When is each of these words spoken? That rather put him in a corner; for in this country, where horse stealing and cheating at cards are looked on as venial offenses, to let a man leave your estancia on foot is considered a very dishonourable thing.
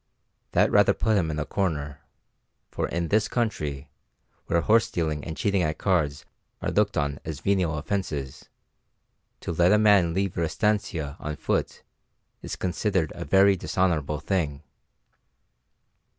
That 0.53 0.71
rather 0.71 0.95
put 0.95 1.15
him 1.15 1.29
in 1.29 1.37
a 1.37 1.45
corner; 1.45 2.01
for 2.71 2.87
in 2.87 3.09
this 3.09 3.27
country, 3.27 3.87
where 4.47 4.59
horse 4.61 4.87
stealing 4.87 5.23
and 5.23 5.37
cheating 5.37 5.61
at 5.61 5.77
cards 5.77 6.25
are 6.59 6.71
looked 6.71 6.97
on 6.97 7.19
as 7.23 7.41
venial 7.41 7.77
offenses, 7.77 8.49
to 9.41 9.51
let 9.51 9.71
a 9.71 9.77
man 9.77 10.15
leave 10.15 10.35
your 10.35 10.45
estancia 10.45 11.17
on 11.19 11.35
foot 11.35 11.83
is 12.41 12.55
considered 12.55 13.11
a 13.13 13.23
very 13.23 13.55
dishonourable 13.55 14.19
thing. 14.19 14.63